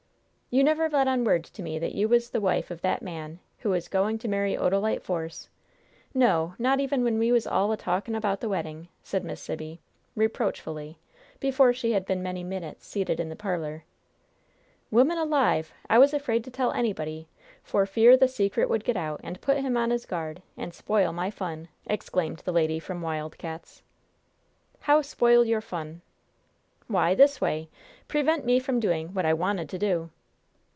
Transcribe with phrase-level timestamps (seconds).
[0.53, 3.01] "You never let on a word to me that you was the wife of that
[3.01, 5.47] man who was going to marry Odalite Force
[6.13, 9.79] no, not even when we was all a talking about the wedding!" said Miss Sibby,
[10.13, 10.97] reproachfully,
[11.39, 13.85] before she had been many minutes seated in the parlor.
[14.91, 17.29] "Woman alive, I was afraid to tell anybody,
[17.63, 21.13] for fear the secret would get out, and put him on his guard, and spoil
[21.13, 23.83] my fun!" exclaimed the lady from Wild Cats'.
[24.81, 26.01] "How spoil your fun?"
[26.87, 27.69] "Why, this way
[28.09, 30.09] prevent me from doing what I wanted to do."